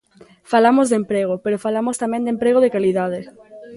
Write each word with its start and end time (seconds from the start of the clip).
Falamos 0.51 0.87
de 0.89 0.99
emprego, 1.01 1.35
pero 1.43 1.63
falamos 1.65 1.99
tamén 2.03 2.25
de 2.25 2.33
emprego 2.35 2.59
de 2.61 2.73
calidade. 2.75 3.19